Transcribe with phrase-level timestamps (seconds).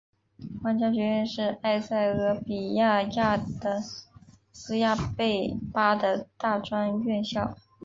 [0.63, 3.79] 皇家学院是埃塞俄比亚亚的
[4.51, 7.55] 斯亚贝巴的大专院校。